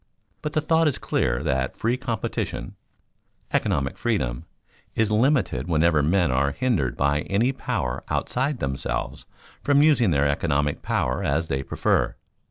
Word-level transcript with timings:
But 0.41 0.53
the 0.53 0.61
thought 0.61 0.87
is 0.87 0.97
clear 0.97 1.43
that 1.43 1.77
free 1.77 1.95
competition 1.95 2.73
economic 3.53 3.99
freedom 3.99 4.45
is 4.95 5.11
limited 5.11 5.67
whenever 5.67 6.01
men 6.01 6.31
are 6.31 6.53
hindered 6.53 6.97
by 6.97 7.21
any 7.29 7.51
power 7.51 8.03
outside 8.09 8.57
themselves 8.57 9.27
from 9.61 9.83
using 9.83 10.09
their 10.09 10.27
economic 10.27 10.81
power 10.81 11.23
as 11.23 11.49
they 11.49 11.61
prefer. 11.61 12.15